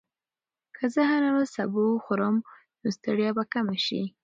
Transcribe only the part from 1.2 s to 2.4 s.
ورځ سبو وخورم،